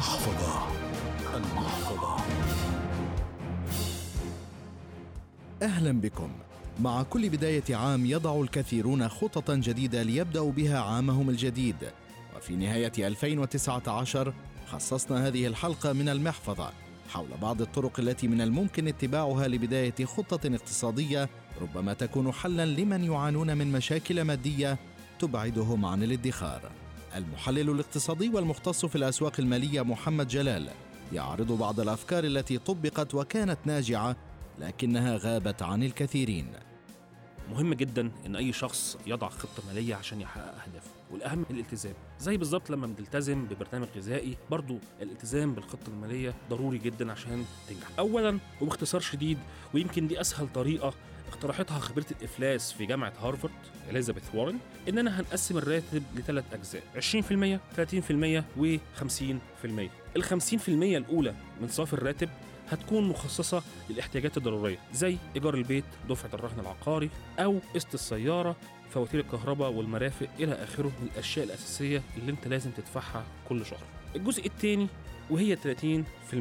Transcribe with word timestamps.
المحفظة. 0.00 0.66
المحفظة. 1.36 2.16
أهلا 5.62 6.00
بكم. 6.00 6.30
مع 6.80 7.02
كل 7.02 7.28
بداية 7.28 7.76
عام 7.76 8.06
يضع 8.06 8.40
الكثيرون 8.40 9.08
خططا 9.08 9.54
جديدة 9.54 10.02
ليبدأوا 10.02 10.52
بها 10.52 10.78
عامهم 10.80 11.30
الجديد. 11.30 11.76
وفي 12.36 12.56
نهاية 12.56 12.92
2019 12.98 14.34
خصصنا 14.66 15.26
هذه 15.26 15.46
الحلقة 15.46 15.92
من 15.92 16.08
المحفظة 16.08 16.70
حول 17.08 17.28
بعض 17.42 17.60
الطرق 17.60 18.00
التي 18.00 18.28
من 18.28 18.40
الممكن 18.40 18.88
اتباعها 18.88 19.48
لبداية 19.48 20.04
خطة 20.04 20.54
اقتصادية 20.54 21.28
ربما 21.60 21.92
تكون 21.92 22.32
حلا 22.32 22.66
لمن 22.66 23.04
يعانون 23.04 23.56
من 23.58 23.72
مشاكل 23.72 24.22
مادية 24.22 24.78
تبعدهم 25.18 25.84
عن 25.86 26.02
الادخار. 26.02 26.70
المحلل 27.16 27.70
الاقتصادي 27.70 28.28
والمختص 28.28 28.86
في 28.86 28.96
الأسواق 28.96 29.32
المالية 29.38 29.82
محمد 29.82 30.28
جلال 30.28 30.68
يعرض 31.12 31.52
بعض 31.52 31.80
الأفكار 31.80 32.24
التي 32.24 32.58
طبقت 32.58 33.14
وكانت 33.14 33.58
ناجعة 33.64 34.16
لكنها 34.58 35.16
غابت 35.16 35.62
عن 35.62 35.82
الكثيرين. 35.82 36.52
مهم 37.50 37.74
جدا 37.74 38.10
إن 38.26 38.36
أي 38.36 38.52
شخص 38.52 38.98
يضع 39.06 39.28
خطة 39.28 39.62
مالية 39.66 39.94
عشان 39.94 40.20
يحقق 40.20 40.44
اهدافه 40.44 40.90
والأهم 41.10 41.44
الالتزام 41.50 41.94
زي 42.20 42.36
بالظبط 42.36 42.70
لما 42.70 42.86
بتلتزم 42.86 43.46
ببرنامج 43.46 43.88
غذائي 43.96 44.36
برضو 44.50 44.78
الالتزام 45.02 45.54
بالخطة 45.54 45.88
المالية 45.88 46.34
ضروري 46.50 46.78
جدا 46.78 47.12
عشان 47.12 47.44
تنجح 47.68 47.88
اولا 47.98 48.38
وباختصار 48.60 49.00
شديد 49.00 49.38
ويمكن 49.74 50.06
دي 50.08 50.20
أسهل 50.20 50.48
طريقة 50.54 50.94
اقترحتها 51.30 51.78
خبيرة 51.78 52.06
الإفلاس 52.18 52.72
في 52.72 52.86
جامعة 52.86 53.12
هارفارد 53.22 53.52
إليزابيث 53.90 54.22
وارن 54.34 54.58
إننا 54.88 55.20
هنقسم 55.20 55.58
الراتب 55.58 56.02
لثلاث 56.16 56.44
أجزاء 56.52 56.82
20% 56.96 57.58
30% 57.76 58.44
و50% 58.60 59.88
ال 60.16 60.24
50% 60.24 60.68
الأولى 60.68 61.34
من 61.60 61.68
صافي 61.68 61.92
الراتب 61.92 62.28
هتكون 62.70 63.08
مخصصة 63.08 63.62
للاحتياجات 63.90 64.36
الضرورية 64.36 64.78
زي 64.92 65.16
إيجار 65.36 65.54
البيت 65.54 65.84
دفعة 66.08 66.30
الرهن 66.34 66.60
العقاري 66.60 67.10
أو 67.38 67.58
قسط 67.74 67.94
السيارة 67.94 68.56
فواتير 68.90 69.20
الكهرباء 69.20 69.70
والمرافق 69.72 70.28
إلى 70.40 70.52
آخره 70.52 70.86
من 71.02 71.08
الأشياء 71.12 71.46
الأساسية 71.46 72.02
اللي 72.16 72.32
أنت 72.32 72.48
لازم 72.48 72.70
تدفعها 72.70 73.24
كل 73.48 73.66
شهر. 73.66 73.82
الجزء 74.16 74.46
الثاني 74.46 74.86
وهي 75.30 75.56
30% 75.56 76.34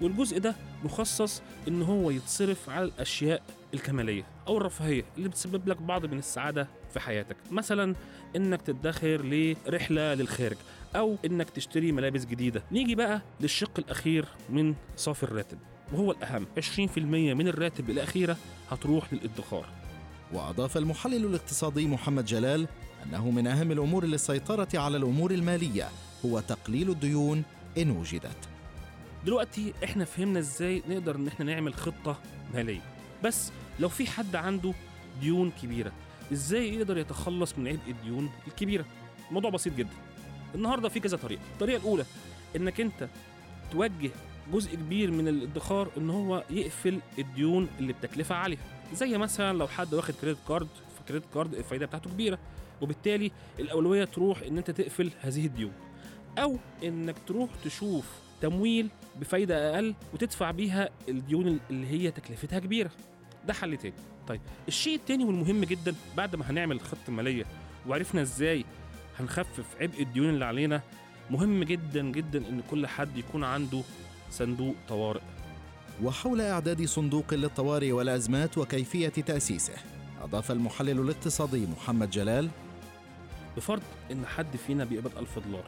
والجزء 0.00 0.38
ده 0.38 0.54
مخصص 0.84 1.42
إن 1.68 1.82
هو 1.82 2.10
يتصرف 2.10 2.70
على 2.70 2.84
الأشياء 2.84 3.42
الكمالية 3.76 4.24
أو 4.46 4.56
الرفاهية 4.56 5.04
اللي 5.16 5.28
بتسبب 5.28 5.68
لك 5.68 5.82
بعض 5.82 6.06
من 6.06 6.18
السعادة 6.18 6.68
في 6.92 7.00
حياتك. 7.00 7.36
مثلا 7.50 7.94
إنك 8.36 8.62
تدخر 8.62 9.20
لرحلة 9.24 10.14
للخارج 10.14 10.56
أو 10.96 11.16
إنك 11.24 11.50
تشتري 11.50 11.92
ملابس 11.92 12.24
جديدة. 12.24 12.62
نيجي 12.72 12.94
بقى 12.94 13.22
للشق 13.40 13.70
الأخير 13.78 14.24
من 14.50 14.74
صافي 14.96 15.22
الراتب 15.22 15.58
وهو 15.92 16.12
الأهم. 16.12 16.46
20% 16.56 16.98
من 17.34 17.48
الراتب 17.48 17.90
الأخيرة 17.90 18.36
هتروح 18.70 19.12
للادخار. 19.12 19.66
وأضاف 20.32 20.76
المحلل 20.76 21.24
الاقتصادي 21.24 21.86
محمد 21.86 22.24
جلال 22.24 22.66
أنه 23.06 23.30
من 23.30 23.46
أهم 23.46 23.72
الأمور 23.72 24.04
للسيطرة 24.04 24.68
على 24.74 24.96
الأمور 24.96 25.30
المالية 25.30 25.88
هو 26.24 26.40
تقليل 26.40 26.90
الديون 26.90 27.42
إن 27.78 27.90
وجدت. 27.90 28.48
دلوقتي 29.26 29.72
إحنا 29.84 30.04
فهمنا 30.04 30.38
إزاي 30.38 30.82
نقدر 30.88 31.16
إن 31.16 31.28
إحنا 31.28 31.44
نعمل 31.44 31.74
خطة 31.74 32.18
مالية. 32.54 32.80
بس 33.24 33.52
لو 33.80 33.88
في 33.88 34.06
حد 34.06 34.36
عنده 34.36 34.72
ديون 35.20 35.50
كبيرة 35.62 35.92
إزاي 36.32 36.74
يقدر 36.74 36.98
يتخلص 36.98 37.58
من 37.58 37.68
عبء 37.68 37.90
الديون 37.90 38.30
الكبيرة؟ 38.46 38.84
الموضوع 39.28 39.50
بسيط 39.50 39.74
جدا. 39.74 39.94
النهارده 40.54 40.88
في 40.88 41.00
كذا 41.00 41.16
طريقة. 41.16 41.42
الطريقة 41.52 41.78
الأولى 41.80 42.04
إنك 42.56 42.80
أنت 42.80 43.08
توجه 43.72 44.10
جزء 44.52 44.74
كبير 44.74 45.10
من 45.10 45.28
الادخار 45.28 45.88
إن 45.96 46.10
هو 46.10 46.44
يقفل 46.50 47.00
الديون 47.18 47.68
اللي 47.78 47.92
بتكلفة 47.92 48.34
عالية. 48.34 48.58
زي 48.94 49.18
مثلا 49.18 49.58
لو 49.58 49.68
حد 49.68 49.94
واخد 49.94 50.14
credit 50.14 50.38
card 50.48 50.68
ف 50.98 51.02
credit 51.02 51.24
card 51.34 51.54
الفايدة 51.54 51.86
بتاعته 51.86 52.10
كبيرة 52.10 52.38
وبالتالي 52.80 53.30
الأولوية 53.58 54.04
تروح 54.04 54.42
إن 54.42 54.58
أنت 54.58 54.70
تقفل 54.70 55.10
هذه 55.20 55.46
الديون. 55.46 55.72
أو 56.38 56.58
إنك 56.84 57.16
تروح 57.26 57.50
تشوف 57.64 58.06
تمويل 58.40 58.88
بفايدة 59.20 59.74
أقل 59.74 59.94
وتدفع 60.14 60.50
بيها 60.50 60.88
الديون 61.08 61.60
اللي 61.70 61.86
هي 61.86 62.10
تكلفتها 62.10 62.58
كبيرة. 62.58 62.90
ده 63.46 63.52
حل 63.52 63.76
تاني. 63.76 63.94
طيب 64.28 64.40
الشيء 64.68 64.94
التاني 64.96 65.24
والمهم 65.24 65.64
جدا 65.64 65.94
بعد 66.16 66.36
ما 66.36 66.50
هنعمل 66.50 66.76
الخطه 66.76 67.08
الماليه 67.08 67.44
وعرفنا 67.88 68.22
إزاي 68.22 68.64
هنخفف 69.18 69.64
عبء 69.80 70.02
الديون 70.02 70.28
اللي 70.28 70.44
علينا 70.44 70.82
مهم 71.30 71.64
جدا 71.64 72.02
جدا 72.02 72.38
إن 72.48 72.62
كل 72.70 72.86
حد 72.86 73.16
يكون 73.16 73.44
عنده 73.44 73.80
صندوق 74.30 74.74
طوارئ. 74.88 75.20
وحول 76.02 76.40
إعداد 76.40 76.84
صندوق 76.84 77.34
للطوارئ 77.34 77.92
والأزمات 77.92 78.58
وكيفية 78.58 79.08
تأسيسه 79.08 79.72
أضاف 80.22 80.50
المحلل 80.50 81.00
الاقتصادي 81.00 81.66
محمد 81.66 82.10
جلال. 82.10 82.48
بفرض 83.56 83.82
إن 84.12 84.26
حد 84.26 84.56
فينا 84.66 84.84
بيقبض 84.84 85.18
1000 85.18 85.38
دولار. 85.38 85.64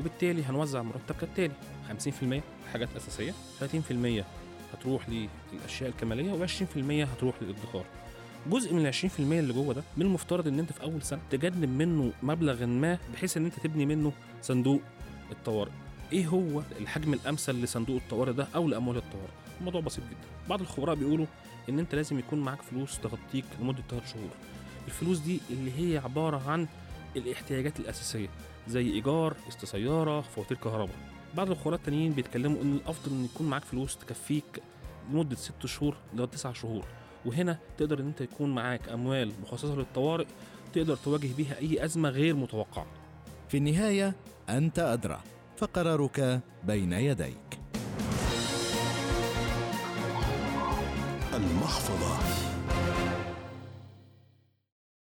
وبالتالي 0.00 0.44
هنوزع 0.44 0.82
مرتب 0.82 1.14
كالتالي 1.20 1.54
50% 1.88 2.40
حاجات 2.72 2.88
أساسية 2.96 3.32
30% 3.60 4.24
هتروح 4.74 5.08
للاشياء 5.08 5.90
الكمالية 5.90 6.46
و20% 6.46 7.08
هتروح 7.12 7.34
للادخار. 7.42 7.84
جزء 8.50 8.74
من 8.74 8.86
ال 8.86 8.94
20% 8.94 9.20
اللي 9.20 9.52
جوه 9.52 9.74
ده 9.74 9.82
من 9.96 10.06
المفترض 10.06 10.48
إن 10.48 10.58
أنت 10.58 10.72
في 10.72 10.82
أول 10.82 11.02
سنة 11.02 11.20
تجنب 11.30 11.68
منه 11.68 12.12
مبلغ 12.22 12.66
ما 12.66 12.98
بحيث 13.14 13.36
إن 13.36 13.44
أنت 13.44 13.54
تبني 13.60 13.86
منه 13.86 14.12
صندوق 14.42 14.80
الطوارئ. 15.30 15.70
إيه 16.12 16.26
هو 16.26 16.62
الحجم 16.80 17.12
الأمثل 17.14 17.52
لصندوق 17.62 17.96
الطوارئ 17.96 18.32
ده 18.32 18.46
أو 18.54 18.68
لأموال 18.68 18.96
الطوارئ؟ 18.96 19.30
الموضوع 19.60 19.80
بسيط 19.80 20.04
جدا. 20.04 20.48
بعض 20.48 20.60
الخبراء 20.60 20.94
بيقولوا 20.94 21.26
إن 21.68 21.78
أنت 21.78 21.94
لازم 21.94 22.18
يكون 22.18 22.38
معاك 22.40 22.62
فلوس 22.62 22.98
تغطيك 22.98 23.44
لمدة 23.60 23.82
3 23.90 24.06
شهور. 24.06 24.30
الفلوس 24.86 25.18
دي 25.18 25.40
اللي 25.50 25.72
هي 25.78 25.98
عبارة 25.98 26.50
عن 26.50 26.66
الاحتياجات 27.16 27.80
الأساسية. 27.80 28.28
زي 28.70 28.90
إيجار 28.90 29.36
قسط 29.46 29.64
سياره 29.64 30.20
فواتير 30.20 30.56
كهرباء. 30.56 30.96
بعض 31.34 31.50
الخبراء 31.50 31.78
التانيين 31.78 32.12
بيتكلموا 32.12 32.62
إن 32.62 32.72
الأفضل 32.72 33.12
إن 33.12 33.24
يكون 33.24 33.46
معاك 33.48 33.64
فلوس 33.64 33.96
تكفيك 33.96 34.62
لمدة 35.10 35.36
6 35.36 35.66
شهور 35.66 35.96
لغاية 36.14 36.28
9 36.28 36.52
شهور. 36.52 36.84
وهنا 37.26 37.58
تقدر 37.78 38.00
إن 38.00 38.06
أنت 38.06 38.20
يكون 38.20 38.54
معاك 38.54 38.88
أموال 38.88 39.32
مخصصة 39.42 39.74
للطوارئ 39.74 40.26
تقدر 40.72 40.96
تواجه 40.96 41.28
بيها 41.36 41.58
أي 41.58 41.84
أزمة 41.84 42.08
غير 42.08 42.34
متوقعة. 42.36 42.86
في 43.48 43.56
النهاية 43.56 44.14
أنت 44.48 44.78
أدرى. 44.78 45.20
فقرارك 45.56 46.40
بين 46.64 46.92
يديك. 46.92 47.60
المحفظة. 51.34 52.18